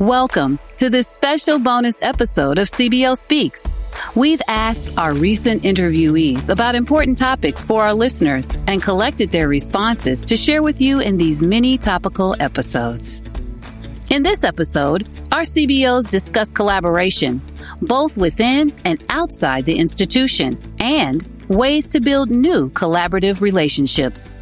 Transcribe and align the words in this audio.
Welcome 0.00 0.58
to 0.78 0.90
this 0.90 1.06
special 1.06 1.60
bonus 1.60 2.02
episode 2.02 2.58
of 2.58 2.66
CBO 2.66 3.16
Speaks. 3.16 3.64
We've 4.16 4.40
asked 4.48 4.88
our 4.98 5.14
recent 5.14 5.62
interviewees 5.62 6.50
about 6.50 6.74
important 6.74 7.16
topics 7.16 7.64
for 7.64 7.84
our 7.84 7.94
listeners 7.94 8.50
and 8.66 8.82
collected 8.82 9.30
their 9.30 9.46
responses 9.46 10.24
to 10.24 10.36
share 10.36 10.64
with 10.64 10.80
you 10.80 10.98
in 10.98 11.16
these 11.16 11.44
mini 11.44 11.78
topical 11.78 12.34
episodes. 12.40 13.22
In 14.10 14.24
this 14.24 14.42
episode, 14.42 15.08
our 15.30 15.42
CBOs 15.42 16.10
discuss 16.10 16.50
collaboration, 16.50 17.40
both 17.80 18.16
within 18.16 18.74
and 18.84 19.00
outside 19.10 19.64
the 19.64 19.78
institution, 19.78 20.74
and 20.80 21.22
ways 21.46 21.88
to 21.90 22.00
build 22.00 22.30
new 22.30 22.68
collaborative 22.70 23.40
relationships. 23.40 24.34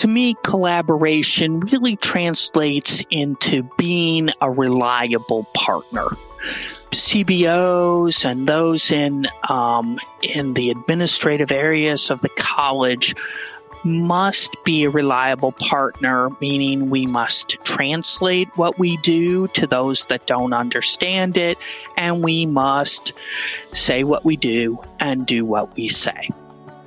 To 0.00 0.08
me, 0.08 0.34
collaboration 0.42 1.60
really 1.60 1.94
translates 1.94 3.04
into 3.10 3.64
being 3.76 4.30
a 4.40 4.50
reliable 4.50 5.44
partner. 5.52 6.06
CBOs 6.90 8.24
and 8.24 8.46
those 8.46 8.92
in 8.92 9.26
um, 9.46 9.98
in 10.22 10.54
the 10.54 10.70
administrative 10.70 11.52
areas 11.52 12.10
of 12.10 12.22
the 12.22 12.30
college 12.30 13.14
must 13.84 14.56
be 14.64 14.84
a 14.84 14.90
reliable 14.90 15.52
partner, 15.52 16.30
meaning 16.40 16.88
we 16.88 17.04
must 17.04 17.58
translate 17.62 18.48
what 18.56 18.78
we 18.78 18.96
do 18.98 19.48
to 19.48 19.66
those 19.66 20.06
that 20.06 20.26
don't 20.26 20.54
understand 20.54 21.36
it, 21.36 21.58
and 21.98 22.24
we 22.24 22.46
must 22.46 23.12
say 23.74 24.02
what 24.02 24.24
we 24.24 24.36
do 24.36 24.82
and 24.98 25.26
do 25.26 25.44
what 25.44 25.76
we 25.76 25.88
say 25.88 26.30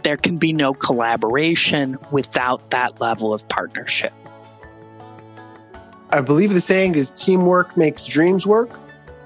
there 0.03 0.17
can 0.17 0.37
be 0.37 0.53
no 0.53 0.73
collaboration 0.73 1.97
without 2.11 2.69
that 2.71 3.01
level 3.01 3.33
of 3.33 3.47
partnership. 3.49 4.13
I 6.09 6.21
believe 6.21 6.53
the 6.53 6.61
saying 6.61 6.95
is 6.95 7.11
teamwork 7.11 7.75
makes 7.75 8.05
dreams 8.05 8.45
work. 8.45 8.69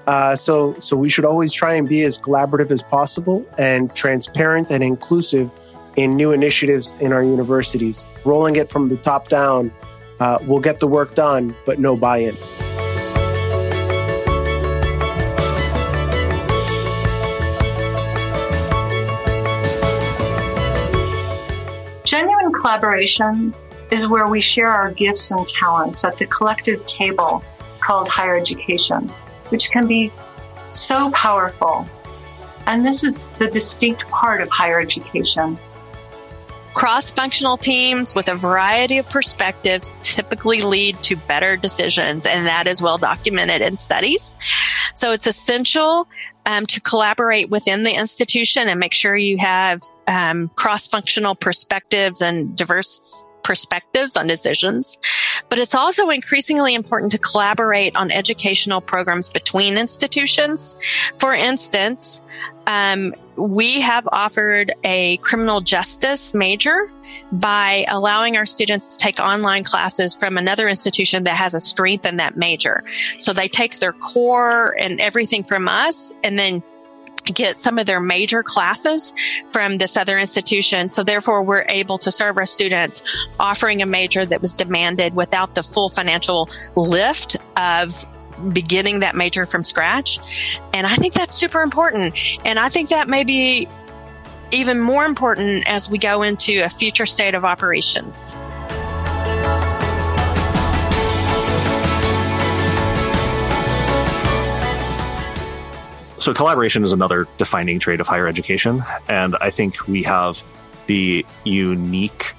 Uh, 0.06 0.34
so, 0.34 0.72
so 0.78 0.96
we 0.96 1.10
should 1.10 1.26
always 1.26 1.52
try 1.52 1.74
and 1.74 1.86
be 1.86 2.02
as 2.02 2.16
collaborative 2.16 2.70
as 2.70 2.82
possible 2.82 3.46
and 3.58 3.94
transparent 3.94 4.70
and 4.70 4.82
inclusive 4.82 5.50
in 5.96 6.16
new 6.16 6.32
initiatives 6.32 6.94
in 7.00 7.12
our 7.12 7.22
universities. 7.22 8.06
Rolling 8.24 8.56
it 8.56 8.70
from 8.70 8.88
the 8.88 8.96
top 8.96 9.28
down 9.28 9.70
uh, 10.20 10.38
will 10.46 10.60
get 10.60 10.80
the 10.80 10.86
work 10.86 11.14
done, 11.14 11.54
but 11.66 11.78
no 11.78 11.94
buy-in. 11.94 12.36
Collaboration 22.60 23.54
is 23.90 24.06
where 24.06 24.26
we 24.26 24.40
share 24.40 24.70
our 24.70 24.90
gifts 24.90 25.30
and 25.30 25.46
talents 25.46 26.04
at 26.04 26.16
the 26.18 26.26
collective 26.26 26.84
table 26.86 27.42
called 27.80 28.08
higher 28.08 28.36
education, 28.36 29.08
which 29.48 29.70
can 29.70 29.86
be 29.86 30.12
so 30.66 31.10
powerful. 31.12 31.86
And 32.66 32.84
this 32.84 33.02
is 33.02 33.18
the 33.38 33.48
distinct 33.48 34.02
part 34.10 34.42
of 34.42 34.50
higher 34.50 34.78
education. 34.78 35.58
Cross 36.74 37.12
functional 37.12 37.56
teams 37.56 38.14
with 38.14 38.28
a 38.28 38.34
variety 38.34 38.98
of 38.98 39.08
perspectives 39.08 39.90
typically 40.00 40.60
lead 40.60 41.02
to 41.02 41.16
better 41.16 41.56
decisions, 41.56 42.26
and 42.26 42.46
that 42.46 42.66
is 42.66 42.82
well 42.82 42.98
documented 42.98 43.62
in 43.62 43.76
studies. 43.76 44.36
So 44.98 45.12
it's 45.12 45.28
essential 45.28 46.08
um, 46.44 46.66
to 46.66 46.80
collaborate 46.80 47.50
within 47.50 47.84
the 47.84 47.92
institution 47.92 48.68
and 48.68 48.80
make 48.80 48.94
sure 48.94 49.16
you 49.16 49.38
have 49.38 49.80
um, 50.08 50.48
cross-functional 50.56 51.36
perspectives 51.36 52.20
and 52.20 52.56
diverse 52.56 53.24
perspectives 53.44 54.16
on 54.16 54.26
decisions. 54.26 54.98
But 55.48 55.58
it's 55.58 55.74
also 55.74 56.10
increasingly 56.10 56.74
important 56.74 57.12
to 57.12 57.18
collaborate 57.18 57.96
on 57.96 58.10
educational 58.10 58.80
programs 58.80 59.30
between 59.30 59.78
institutions. 59.78 60.76
For 61.18 61.34
instance, 61.34 62.22
um, 62.66 63.14
we 63.36 63.80
have 63.80 64.06
offered 64.10 64.72
a 64.84 65.16
criminal 65.18 65.60
justice 65.60 66.34
major 66.34 66.90
by 67.32 67.86
allowing 67.88 68.36
our 68.36 68.44
students 68.44 68.88
to 68.88 68.98
take 68.98 69.20
online 69.20 69.64
classes 69.64 70.14
from 70.14 70.36
another 70.36 70.68
institution 70.68 71.24
that 71.24 71.36
has 71.36 71.54
a 71.54 71.60
strength 71.60 72.04
in 72.04 72.18
that 72.18 72.36
major. 72.36 72.84
So 73.18 73.32
they 73.32 73.48
take 73.48 73.78
their 73.78 73.92
core 73.92 74.76
and 74.78 75.00
everything 75.00 75.44
from 75.44 75.68
us 75.68 76.14
and 76.24 76.38
then 76.38 76.62
get 77.34 77.58
some 77.58 77.78
of 77.78 77.86
their 77.86 78.00
major 78.00 78.42
classes 78.42 79.14
from 79.52 79.78
this 79.78 79.96
other 79.96 80.18
institution. 80.18 80.90
So 80.90 81.02
therefore 81.02 81.42
we're 81.42 81.66
able 81.68 81.98
to 81.98 82.10
serve 82.10 82.36
our 82.36 82.46
students 82.46 83.02
offering 83.38 83.82
a 83.82 83.86
major 83.86 84.24
that 84.26 84.40
was 84.40 84.52
demanded 84.52 85.14
without 85.14 85.54
the 85.54 85.62
full 85.62 85.88
financial 85.88 86.48
lift 86.76 87.36
of 87.56 88.04
beginning 88.52 89.00
that 89.00 89.16
major 89.16 89.46
from 89.46 89.64
scratch. 89.64 90.18
And 90.72 90.86
I 90.86 90.94
think 90.96 91.12
that's 91.12 91.34
super 91.34 91.62
important. 91.62 92.16
And 92.44 92.58
I 92.58 92.68
think 92.68 92.90
that 92.90 93.08
may 93.08 93.24
be 93.24 93.68
even 94.52 94.80
more 94.80 95.04
important 95.04 95.68
as 95.68 95.90
we 95.90 95.98
go 95.98 96.22
into 96.22 96.62
a 96.62 96.68
future 96.68 97.06
state 97.06 97.34
of 97.34 97.44
operations. 97.44 98.34
So, 106.20 106.34
collaboration 106.34 106.82
is 106.82 106.92
another 106.92 107.26
defining 107.36 107.78
trait 107.78 108.00
of 108.00 108.06
higher 108.06 108.26
education. 108.26 108.84
And 109.08 109.36
I 109.40 109.50
think 109.50 109.86
we 109.86 110.02
have 110.02 110.42
the 110.86 111.24
unique 111.44 112.34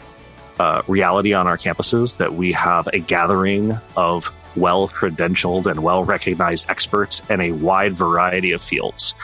uh, 0.59 0.81
reality 0.87 1.33
on 1.33 1.47
our 1.47 1.57
campuses 1.57 2.17
that 2.17 2.33
we 2.33 2.51
have 2.51 2.87
a 2.87 2.99
gathering 2.99 3.77
of 3.95 4.33
well 4.55 4.89
credentialed 4.89 5.65
and 5.65 5.81
well 5.81 6.03
recognized 6.03 6.69
experts 6.69 7.21
in 7.29 7.39
a 7.39 7.51
wide 7.53 7.95
variety 7.95 8.51
of 8.51 8.61
fields. 8.61 9.15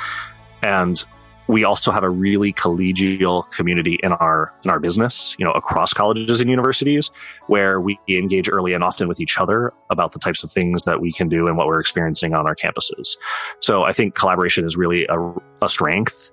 And 0.64 1.04
we 1.48 1.64
also 1.64 1.92
have 1.92 2.04
a 2.04 2.10
really 2.10 2.52
collegial 2.54 3.50
community 3.52 4.00
in 4.04 4.12
our 4.14 4.54
in 4.64 4.72
our 4.72 4.80
business 4.80 5.36
you 5.38 5.46
know 5.46 5.52
across 5.52 5.94
colleges 5.94 6.40
and 6.40 6.50
universities 6.50 7.12
where 7.48 7.80
we 7.80 8.00
engage 8.10 8.50
early 8.50 8.74
and 8.74 8.84
often 8.84 9.08
with 9.08 9.20
each 9.20 9.40
other 9.40 9.74
about 9.90 10.12
the 10.12 10.20
types 10.20 10.44
of 10.44 10.52
things 10.52 10.86
that 10.86 11.02
we 11.02 11.12
can 11.12 11.30
do 11.30 11.48
and 11.48 11.58
what 11.58 11.68
we're 11.68 11.80
experiencing 11.80 12.34
on 12.34 12.48
our 12.48 12.56
campuses. 12.56 13.18
So 13.60 13.84
i 13.84 13.94
think 13.94 14.16
collaboration 14.16 14.66
is 14.66 14.76
really 14.78 15.06
a, 15.06 15.34
a 15.62 15.70
strength 15.70 16.32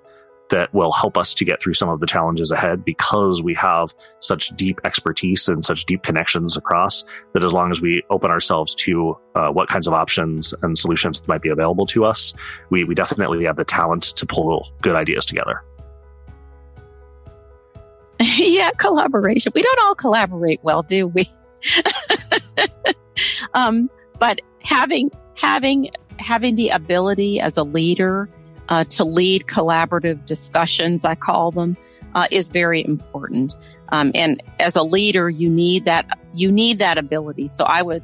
that 0.49 0.73
will 0.73 0.91
help 0.91 1.17
us 1.17 1.33
to 1.33 1.45
get 1.45 1.61
through 1.61 1.73
some 1.73 1.89
of 1.89 1.99
the 1.99 2.05
challenges 2.05 2.51
ahead 2.51 2.85
because 2.85 3.41
we 3.41 3.53
have 3.55 3.93
such 4.19 4.49
deep 4.55 4.79
expertise 4.83 5.47
and 5.47 5.63
such 5.63 5.85
deep 5.85 6.03
connections 6.03 6.55
across 6.57 7.03
that 7.33 7.43
as 7.43 7.53
long 7.53 7.71
as 7.71 7.81
we 7.81 8.03
open 8.09 8.29
ourselves 8.29 8.75
to 8.75 9.17
uh, 9.35 9.49
what 9.49 9.67
kinds 9.69 9.87
of 9.87 9.93
options 9.93 10.53
and 10.61 10.77
solutions 10.77 11.21
might 11.27 11.41
be 11.41 11.49
available 11.49 11.85
to 11.85 12.05
us, 12.05 12.33
we, 12.69 12.83
we 12.83 12.93
definitely 12.93 13.45
have 13.45 13.55
the 13.55 13.65
talent 13.65 14.03
to 14.03 14.25
pull 14.25 14.69
good 14.81 14.95
ideas 14.95 15.25
together. 15.25 15.63
yeah, 18.37 18.69
collaboration. 18.77 19.51
We 19.55 19.61
don't 19.61 19.79
all 19.81 19.95
collaborate 19.95 20.59
well, 20.63 20.83
do 20.83 21.07
we? 21.07 21.27
um, 23.53 23.89
but 24.19 24.39
having 24.61 25.09
having 25.35 25.89
having 26.19 26.55
the 26.55 26.69
ability 26.69 27.39
as 27.39 27.57
a 27.57 27.63
leader 27.63 28.27
uh, 28.69 28.83
to 28.85 29.03
lead 29.03 29.43
collaborative 29.43 30.25
discussions, 30.25 31.05
I 31.05 31.15
call 31.15 31.51
them, 31.51 31.77
uh, 32.15 32.27
is 32.31 32.49
very 32.49 32.85
important. 32.85 33.55
Um, 33.89 34.11
and 34.15 34.41
as 34.59 34.75
a 34.75 34.83
leader, 34.83 35.29
you 35.29 35.49
need 35.49 35.85
that 35.85 36.05
you 36.33 36.51
need 36.51 36.79
that 36.79 36.97
ability. 36.97 37.47
So 37.47 37.63
I 37.65 37.81
would 37.81 38.03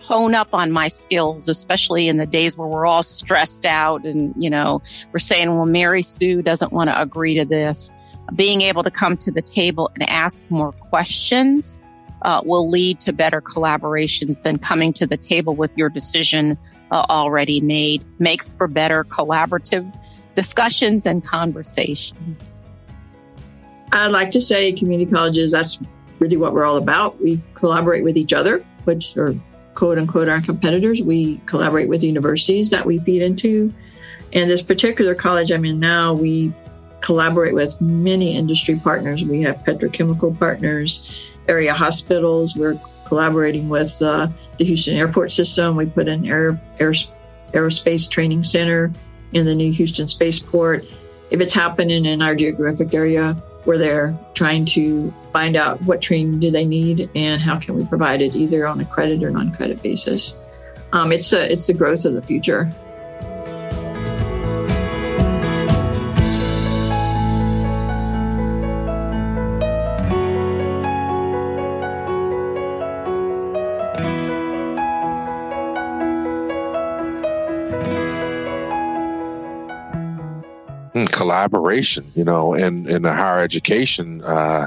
hone 0.00 0.34
up 0.34 0.54
on 0.54 0.72
my 0.72 0.88
skills, 0.88 1.48
especially 1.48 2.08
in 2.08 2.16
the 2.16 2.26
days 2.26 2.56
where 2.56 2.66
we're 2.66 2.86
all 2.86 3.02
stressed 3.02 3.66
out 3.66 4.04
and 4.04 4.34
you 4.42 4.50
know 4.50 4.82
we're 5.12 5.18
saying, 5.18 5.54
well, 5.54 5.66
Mary 5.66 6.02
Sue 6.02 6.42
doesn't 6.42 6.72
want 6.72 6.90
to 6.90 7.00
agree 7.00 7.34
to 7.36 7.44
this. 7.44 7.90
Being 8.34 8.62
able 8.62 8.82
to 8.82 8.90
come 8.90 9.16
to 9.18 9.30
the 9.30 9.42
table 9.42 9.90
and 9.94 10.08
ask 10.08 10.44
more 10.50 10.72
questions 10.72 11.80
uh, 12.22 12.42
will 12.44 12.68
lead 12.68 13.00
to 13.00 13.12
better 13.12 13.40
collaborations 13.40 14.42
than 14.42 14.58
coming 14.58 14.92
to 14.94 15.06
the 15.06 15.16
table 15.16 15.54
with 15.54 15.76
your 15.76 15.88
decision 15.88 16.58
uh, 16.90 17.04
already 17.10 17.60
made 17.60 18.04
makes 18.18 18.54
for 18.54 18.66
better 18.66 19.04
collaborative 19.04 19.92
discussions 20.34 21.06
and 21.06 21.24
conversations. 21.24 22.58
I'd 23.92 24.08
like 24.08 24.30
to 24.32 24.40
say 24.40 24.72
community 24.72 25.10
colleges, 25.10 25.50
that's 25.50 25.78
really 26.18 26.36
what 26.36 26.52
we're 26.52 26.64
all 26.64 26.76
about. 26.76 27.20
We 27.20 27.40
collaborate 27.54 28.04
with 28.04 28.16
each 28.16 28.32
other, 28.32 28.64
which 28.84 29.16
are 29.16 29.34
quote 29.74 29.98
unquote 29.98 30.28
our 30.28 30.40
competitors. 30.40 31.02
We 31.02 31.40
collaborate 31.46 31.88
with 31.88 32.02
universities 32.02 32.70
that 32.70 32.86
we 32.86 32.98
feed 32.98 33.22
into. 33.22 33.72
And 34.32 34.48
this 34.48 34.62
particular 34.62 35.14
college 35.14 35.50
I'm 35.50 35.64
in 35.64 35.80
now, 35.80 36.12
we 36.14 36.52
collaborate 37.00 37.54
with 37.54 37.80
many 37.80 38.36
industry 38.36 38.76
partners. 38.76 39.24
We 39.24 39.42
have 39.42 39.56
petrochemical 39.58 40.38
partners, 40.38 41.30
area 41.48 41.74
hospitals. 41.74 42.54
We're 42.54 42.78
collaborating 43.10 43.68
with 43.68 44.00
uh, 44.00 44.28
the 44.56 44.64
Houston 44.64 44.96
Airport 44.96 45.32
System. 45.32 45.74
We 45.74 45.86
put 45.86 46.06
an 46.06 46.24
air, 46.24 46.58
air, 46.78 46.92
aerospace 47.52 48.08
training 48.08 48.44
center 48.44 48.92
in 49.32 49.44
the 49.46 49.54
new 49.54 49.72
Houston 49.72 50.06
spaceport. 50.06 50.84
If 51.30 51.40
it's 51.40 51.52
happening 51.52 52.06
in 52.06 52.22
our 52.22 52.36
geographic 52.36 52.94
area, 52.94 53.36
we're 53.66 53.78
there 53.78 54.16
trying 54.34 54.64
to 54.66 55.12
find 55.32 55.56
out 55.56 55.82
what 55.82 56.00
training 56.00 56.38
do 56.38 56.52
they 56.52 56.64
need 56.64 57.10
and 57.16 57.42
how 57.42 57.58
can 57.58 57.74
we 57.74 57.84
provide 57.84 58.22
it 58.22 58.36
either 58.36 58.64
on 58.64 58.80
a 58.80 58.84
credit 58.84 59.24
or 59.24 59.30
non-credit 59.30 59.82
basis. 59.82 60.38
Um, 60.92 61.10
it's 61.10 61.32
a, 61.32 61.52
it's 61.52 61.66
the 61.66 61.74
growth 61.74 62.04
of 62.04 62.14
the 62.14 62.22
future. 62.22 62.70
Collaboration, 81.40 82.04
you 82.14 82.24
know, 82.24 82.52
in, 82.52 82.86
in 82.86 83.02
the 83.02 83.12
higher 83.12 83.40
education 83.40 84.22
uh, 84.22 84.66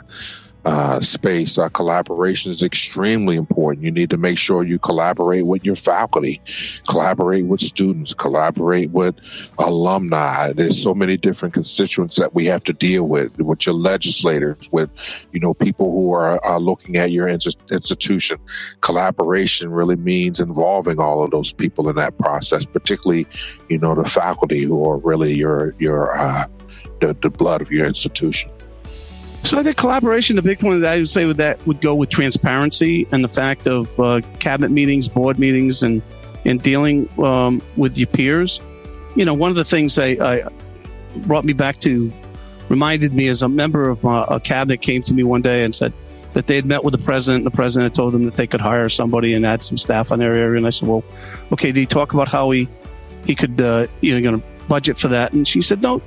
uh, 0.65 0.99
space, 1.01 1.57
uh, 1.57 1.67
collaboration 1.69 2.49
is 2.49 2.63
extremely 2.63 3.35
important. 3.35 3.83
You 3.83 3.91
need 3.91 4.09
to 4.11 4.17
make 4.17 4.37
sure 4.37 4.63
you 4.63 4.79
collaborate 4.79 5.45
with 5.45 5.65
your 5.65 5.75
faculty, 5.75 6.41
collaborate 6.87 7.45
with 7.45 7.59
students, 7.59 8.13
collaborate 8.13 8.89
with 8.91 9.15
alumni. 9.59 10.53
There's 10.53 10.81
so 10.81 10.93
many 10.93 11.17
different 11.17 11.53
constituents 11.53 12.15
that 12.15 12.33
we 12.33 12.45
have 12.45 12.63
to 12.63 12.73
deal 12.73 13.03
with, 13.03 13.37
with 13.39 13.65
your 13.65 13.75
legislators, 13.75 14.69
with, 14.71 14.89
you 15.33 15.41
know, 15.41 15.53
people 15.53 15.91
who 15.91 16.13
are, 16.13 16.43
are 16.45 16.61
looking 16.61 16.95
at 16.95 17.11
your 17.11 17.27
institution. 17.27 18.37
Collaboration 18.79 19.69
really 19.69 19.97
means 19.97 20.39
involving 20.39 20.99
all 20.99 21.23
of 21.25 21.31
those 21.31 21.51
people 21.51 21.89
in 21.89 21.97
that 21.97 22.17
process, 22.17 22.65
particularly, 22.65 23.27
you 23.67 23.79
know, 23.79 23.95
the 23.95 24.05
faculty 24.05 24.63
who 24.63 24.87
are 24.87 24.97
really 24.97 25.33
your, 25.33 25.75
your, 25.77 26.17
uh, 26.17 26.45
the, 26.99 27.13
the 27.21 27.29
blood 27.29 27.61
of 27.61 27.71
your 27.71 27.85
institution. 27.85 28.51
So 29.43 29.59
I 29.59 29.63
think 29.63 29.75
collaboration, 29.75 30.37
the 30.37 30.41
big 30.41 30.63
one 30.63 30.79
that 30.79 30.89
I 30.89 30.99
would 30.99 31.09
say 31.09 31.25
with 31.25 31.37
that 31.37 31.65
would 31.67 31.81
go 31.81 31.93
with 31.95 32.09
transparency 32.09 33.05
and 33.11 33.23
the 33.23 33.29
fact 33.29 33.67
of 33.67 33.99
uh, 33.99 34.21
cabinet 34.39 34.71
meetings, 34.71 35.09
board 35.09 35.37
meetings, 35.37 35.83
and 35.83 36.01
and 36.45 36.61
dealing 36.61 37.09
um, 37.19 37.61
with 37.75 37.97
your 37.97 38.07
peers. 38.07 38.61
You 39.15 39.25
know, 39.25 39.33
one 39.33 39.49
of 39.49 39.55
the 39.55 39.65
things 39.65 39.99
I, 39.99 40.07
I, 40.19 40.49
brought 41.25 41.45
me 41.45 41.53
back 41.53 41.77
to, 41.79 42.11
reminded 42.69 43.13
me 43.13 43.27
as 43.27 43.43
a 43.43 43.49
member 43.49 43.89
of 43.89 44.05
uh, 44.05 44.25
a 44.29 44.39
cabinet 44.39 44.81
came 44.81 45.01
to 45.03 45.13
me 45.13 45.23
one 45.23 45.41
day 45.41 45.63
and 45.63 45.75
said 45.75 45.93
that 46.33 46.47
they 46.47 46.55
had 46.55 46.65
met 46.65 46.83
with 46.83 46.93
the 46.93 47.03
president. 47.03 47.43
And 47.43 47.51
the 47.51 47.55
president 47.55 47.91
had 47.91 47.93
told 47.93 48.13
them 48.13 48.25
that 48.25 48.35
they 48.35 48.47
could 48.47 48.61
hire 48.61 48.89
somebody 48.89 49.33
and 49.33 49.45
add 49.45 49.61
some 49.61 49.77
staff 49.77 50.11
on 50.11 50.19
their 50.19 50.33
area. 50.33 50.57
And 50.57 50.65
I 50.65 50.69
said, 50.69 50.87
well, 50.87 51.03
okay, 51.51 51.71
did 51.71 51.79
he 51.79 51.85
talk 51.85 52.13
about 52.13 52.27
how 52.27 52.49
he 52.51 52.67
he 53.25 53.35
could 53.35 53.59
uh, 53.61 53.87
you 54.01 54.15
know 54.15 54.21
going 54.21 54.41
to 54.41 54.67
budget 54.67 54.97
for 54.97 55.09
that? 55.09 55.33
And 55.33 55.47
she 55.47 55.61
said, 55.61 55.81
no, 55.81 56.01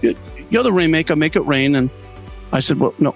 you're 0.50 0.62
the 0.62 0.72
rainmaker, 0.72 1.16
make 1.16 1.36
it 1.36 1.42
rain. 1.42 1.74
And 1.74 1.90
I 2.52 2.60
said, 2.60 2.78
well, 2.78 2.94
no, 2.98 3.14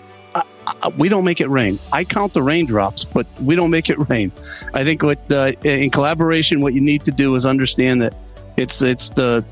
we 0.96 1.08
don't 1.08 1.24
make 1.24 1.40
it 1.40 1.48
rain. 1.48 1.78
I 1.92 2.04
count 2.04 2.32
the 2.32 2.42
raindrops, 2.42 3.04
but 3.04 3.26
we 3.40 3.54
don't 3.54 3.70
make 3.70 3.90
it 3.90 3.98
rain. 4.08 4.32
I 4.74 4.84
think 4.84 5.02
what 5.02 5.30
uh, 5.30 5.52
in 5.64 5.90
collaboration, 5.90 6.60
what 6.60 6.74
you 6.74 6.80
need 6.80 7.04
to 7.04 7.10
do 7.10 7.34
is 7.34 7.46
understand 7.46 8.02
that 8.02 8.14
it's 8.56 8.82
it's 8.82 9.10
the 9.10 9.44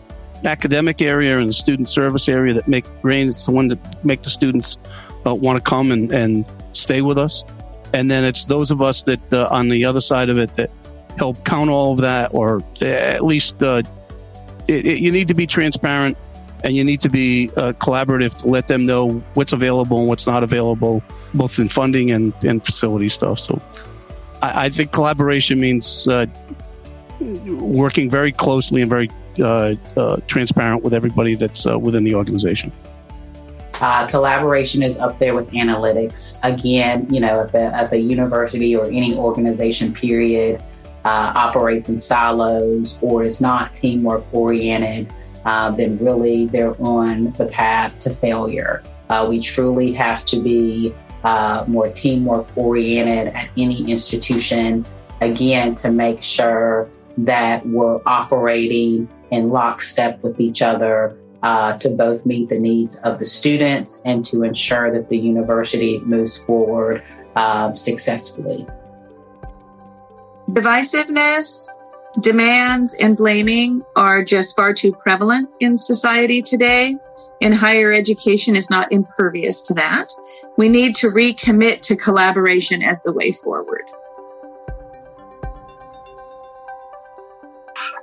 academic 0.45 1.03
area 1.03 1.39
and 1.39 1.49
the 1.49 1.53
student 1.53 1.89
service 1.89 2.29
area 2.29 2.55
that 2.55 2.69
make 2.69 2.85
rain. 3.03 3.29
It's 3.29 3.47
the 3.47 3.53
one 3.53 3.69
that 3.69 4.05
make 4.05 4.23
the 4.23 4.31
students 4.31 4.79
uh, 5.27 5.35
want 5.35 5.57
to 5.57 5.63
come 5.63 5.91
and, 5.91 6.13
and 6.13 6.45
stay 6.73 7.03
with 7.03 7.19
us, 7.19 7.45
and 7.93 8.11
then 8.11 8.25
it's 8.25 8.45
those 8.45 8.71
of 8.71 8.83
us 8.83 9.03
that 9.05 9.33
uh, 9.33 9.49
on 9.51 9.69
the 9.69 9.85
other 9.85 10.01
side 10.01 10.31
of 10.31 10.39
it 10.39 10.55
that 10.55 10.71
help 11.17 11.45
count 11.45 11.71
all 11.71 11.93
of 11.93 11.99
that, 11.99 12.31
or 12.33 12.63
at 12.81 13.25
least 13.25 13.63
uh, 13.63 13.83
it, 14.69 14.87
it, 14.87 14.99
you 14.99 15.11
need 15.11 15.29
to 15.29 15.35
be 15.35 15.47
transparent 15.47 16.17
and 16.65 16.77
you 16.77 16.85
need 16.85 17.01
to 17.01 17.09
be 17.09 17.51
uh, 17.57 17.73
collaborative 17.75 18.37
to 18.39 18.49
let 18.49 18.67
them 18.67 18.85
know 18.85 19.11
what's 19.35 19.53
available 19.53 19.99
and 19.99 20.09
what's 20.09 20.27
not 20.27 20.43
available, 20.43 21.03
both 21.35 21.59
in 21.59 21.69
funding 21.69 22.11
and, 22.11 22.33
and 22.45 22.65
facility 22.65 23.09
stuff. 23.09 23.39
So 23.39 23.61
I, 24.43 24.67
I 24.67 24.69
think 24.69 24.93
collaboration 24.93 25.61
means 25.61 26.09
uh, 26.09 26.27
working 27.21 28.11
very 28.11 28.33
closely 28.33 28.83
and 28.83 28.91
very 28.91 29.11
uh, 29.41 29.75
uh 29.97 30.17
transparent 30.27 30.83
with 30.83 30.93
everybody 30.93 31.37
that's 31.37 31.67
uh, 31.67 31.79
within 31.79 32.05
the 32.05 32.15
organization. 32.15 32.73
Uh, 33.81 34.05
collaboration 34.09 34.83
is 34.83 34.99
up 34.99 35.17
there 35.21 35.37
with 35.37 35.49
analytics. 35.53 36.37
Again, 36.43 37.07
you 37.15 37.21
know, 37.21 37.43
if 37.43 37.55
a, 37.55 37.85
if 37.85 37.93
a 37.93 37.99
university 37.99 38.75
or 38.75 38.87
any 38.87 39.15
organization, 39.15 39.93
period, 39.93 40.63
operates 41.05 41.89
in 41.89 41.99
silos 41.99 42.99
or 43.01 43.25
is 43.25 43.41
not 43.41 43.75
teamwork 43.75 44.23
oriented, 44.35 45.11
uh, 45.49 45.71
then 45.71 45.97
really 45.99 46.45
they're 46.45 46.79
on 46.81 47.33
the 47.33 47.47
path 47.47 47.99
to 48.01 48.11
failure. 48.11 48.83
Uh, 49.09 49.27
we 49.27 49.41
truly 49.41 49.95
have 49.95 50.23
to 50.27 50.39
be 50.39 50.95
uh, 51.25 51.65
more 51.67 51.89
teamwork 51.89 52.47
oriented 52.55 53.35
at 53.35 53.49
any 53.57 53.91
institution, 53.91 54.85
again, 55.23 55.75
to 55.75 55.91
make 55.91 56.23
sure 56.23 56.91
that 57.17 57.65
we're 57.67 57.99
operating 58.05 59.09
in 59.31 59.49
lockstep 59.49 60.23
with 60.23 60.39
each 60.39 60.61
other 60.61 61.19
uh, 61.43 61.79
to 61.79 61.89
both 61.89 62.27
meet 62.27 62.51
the 62.51 62.59
needs 62.59 62.99
of 62.99 63.19
the 63.19 63.25
students 63.25 64.03
and 64.05 64.27
to 64.27 64.43
ensure 64.43 64.93
that 64.93 65.09
the 65.09 65.17
university 65.17 65.99
moves 66.01 66.37
forward 66.37 67.03
uh, 67.37 67.73
successfully. 67.73 68.67
Divisiveness 70.51 71.78
Demands 72.21 72.95
and 72.95 73.17
blaming 73.17 73.83
are 73.95 74.25
just 74.25 74.57
far 74.57 74.75
too 74.75 74.93
prevalent 74.93 75.51
in 75.61 75.79
society 75.79 76.43
today, 76.43 76.97
and 77.41 77.55
higher 77.55 77.93
education 77.93 78.57
is 78.57 78.71
not 78.71 78.91
impervious 78.91 79.63
to 79.63 79.75
that. 79.75 80.09
We 80.57 80.69
need 80.69 80.97
to 80.97 81.09
recommit 81.09 81.83
to 81.83 81.97
collaboration 81.97 82.83
as 82.83 83.03
the 83.03 83.13
way 83.13 83.33
forward. 83.33 83.85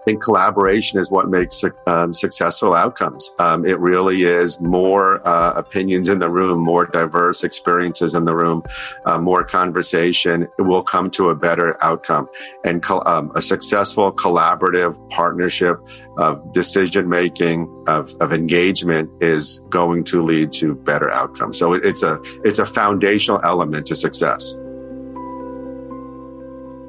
Think 0.06 0.24
collaboration 0.24 1.00
is 1.00 1.12
what 1.12 1.30
makes 1.30 1.64
um, 1.88 2.14
successful 2.14 2.74
outcomes. 2.74 3.34
Um, 3.40 3.66
it 3.66 3.80
really 3.80 4.24
is 4.24 4.62
more 4.62 5.28
uh, 5.28 5.54
opinions 5.56 6.10
in 6.10 6.20
the 6.20 6.30
room, 6.30 6.60
more 6.60 6.86
diverse 6.86 7.44
experiences 7.44 8.14
in 8.14 8.26
the 8.26 8.36
room, 8.36 8.64
uh, 9.06 9.20
more 9.20 9.44
conversation. 9.44 10.48
It 10.58 10.62
will 10.62 10.84
come 10.84 11.10
to 11.12 11.30
a 11.30 11.36
better 11.36 11.76
outcome. 11.84 12.28
And 12.64 12.84
um, 13.06 13.32
a 13.36 13.42
successful 13.42 14.14
collaborative 14.14 14.94
partnership 15.10 15.78
of 16.18 16.54
decision 16.54 17.10
making, 17.10 17.84
of, 17.88 18.14
of 18.22 18.32
engagement 18.32 19.10
is 19.22 19.60
going 19.70 20.04
to 20.06 20.24
lead 20.24 20.54
to 20.54 20.76
better 20.76 21.12
outcomes. 21.12 21.58
So 21.58 21.74
it's 21.74 22.04
a 22.04 22.22
it's 22.44 22.60
a 22.60 22.66
foundational 22.66 23.42
element 23.44 23.88
to 23.88 23.96
success. 23.96 24.54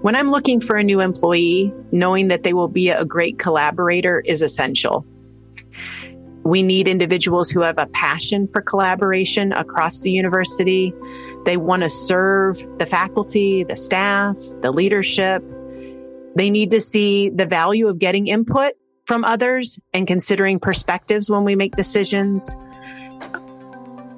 When 0.06 0.14
I'm 0.14 0.30
looking 0.30 0.60
for 0.60 0.76
a 0.76 0.84
new 0.84 1.00
employee, 1.00 1.74
knowing 1.90 2.28
that 2.28 2.44
they 2.44 2.52
will 2.52 2.68
be 2.68 2.90
a 2.90 3.04
great 3.04 3.40
collaborator 3.40 4.20
is 4.20 4.40
essential. 4.40 5.04
We 6.44 6.62
need 6.62 6.86
individuals 6.86 7.50
who 7.50 7.62
have 7.62 7.76
a 7.76 7.86
passion 7.86 8.46
for 8.46 8.62
collaboration 8.62 9.50
across 9.52 10.02
the 10.02 10.12
university. 10.12 10.94
They 11.44 11.56
want 11.56 11.82
to 11.82 11.90
serve 11.90 12.64
the 12.78 12.86
faculty, 12.86 13.64
the 13.64 13.76
staff, 13.76 14.36
the 14.60 14.70
leadership. 14.70 15.42
They 16.36 16.50
need 16.50 16.70
to 16.70 16.80
see 16.80 17.30
the 17.30 17.44
value 17.44 17.88
of 17.88 17.98
getting 17.98 18.28
input 18.28 18.74
from 19.06 19.24
others 19.24 19.80
and 19.92 20.06
considering 20.06 20.60
perspectives 20.60 21.28
when 21.28 21.42
we 21.42 21.56
make 21.56 21.74
decisions 21.74 22.56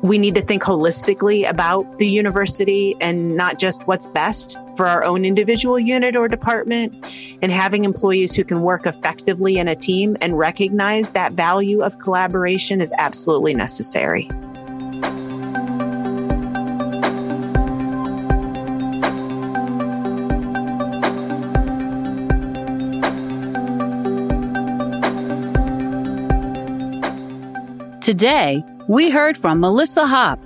we 0.03 0.19
need 0.19 0.35
to 0.37 0.43
think 0.43 0.63
holistically 0.63 1.49
about 1.49 1.99
the 1.99 2.09
university 2.09 2.95
and 3.01 3.37
not 3.37 3.59
just 3.59 3.87
what's 3.87 4.07
best 4.09 4.57
for 4.77 4.87
our 4.87 5.03
own 5.03 5.25
individual 5.25 5.79
unit 5.79 6.15
or 6.15 6.29
department 6.29 6.95
and 7.43 7.51
having 7.51 7.85
employees 7.85 8.35
who 8.35 8.45
can 8.45 8.63
work 8.63 8.87
effectively 8.87 9.59
in 9.59 9.67
a 9.67 9.75
team 9.75 10.17
and 10.21 10.39
recognize 10.39 11.11
that 11.13 11.33
value 11.33 11.83
of 11.83 11.99
collaboration 11.99 12.81
is 12.81 12.93
absolutely 12.99 13.55
necessary. 13.55 14.29
Today, 28.01 28.65
we 28.89 29.11
heard 29.11 29.37
from 29.37 29.61
Melissa 29.61 30.07
Hopp, 30.07 30.41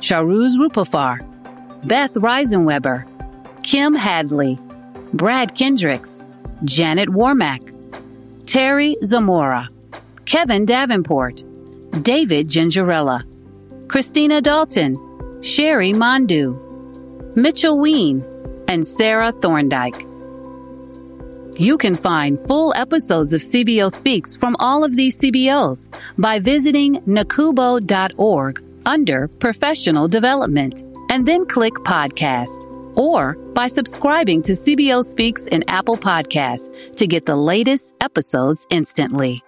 Sharuz 0.00 0.56
Rupafar, 0.56 1.20
Beth 1.86 2.14
Reisenweber, 2.14 3.06
Kim 3.62 3.94
Hadley, 3.94 4.58
Brad 5.14 5.56
Kendricks, 5.56 6.20
Janet 6.64 7.08
Warmack, 7.08 7.72
Terry 8.46 8.96
Zamora, 9.04 9.68
Kevin 10.24 10.66
Davenport, 10.66 11.44
David 12.02 12.48
Gingerella, 12.48 13.22
Christina 13.88 14.40
Dalton, 14.40 14.96
Sherry 15.40 15.92
Mondu, 15.92 16.56
Mitchell 17.36 17.78
Ween, 17.78 18.24
and 18.66 18.84
Sarah 18.84 19.30
Thorndike. 19.30 20.07
You 21.58 21.76
can 21.76 21.96
find 21.96 22.40
full 22.40 22.72
episodes 22.74 23.32
of 23.32 23.40
CBO 23.40 23.90
Speaks 23.90 24.36
from 24.36 24.54
all 24.60 24.84
of 24.84 24.94
these 24.94 25.20
CBOs 25.20 25.92
by 26.16 26.38
visiting 26.38 27.00
nacubo.org 27.00 28.62
under 28.86 29.26
Professional 29.26 30.06
Development 30.06 30.80
and 31.10 31.26
then 31.26 31.44
click 31.46 31.74
Podcast 31.74 32.72
or 32.96 33.34
by 33.54 33.66
subscribing 33.66 34.40
to 34.42 34.52
CBO 34.52 35.02
Speaks 35.02 35.46
in 35.46 35.64
Apple 35.66 35.96
Podcasts 35.96 36.94
to 36.94 37.08
get 37.08 37.26
the 37.26 37.34
latest 37.34 37.92
episodes 38.00 38.64
instantly. 38.70 39.42